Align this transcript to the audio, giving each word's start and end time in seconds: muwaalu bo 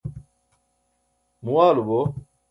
muwaalu 1.43 1.81
bo 1.87 1.99